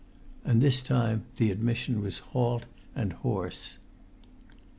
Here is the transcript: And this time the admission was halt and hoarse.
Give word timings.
And 0.43 0.61
this 0.63 0.81
time 0.81 1.25
the 1.37 1.51
admission 1.51 2.01
was 2.01 2.17
halt 2.33 2.65
and 2.95 3.13
hoarse. 3.13 3.77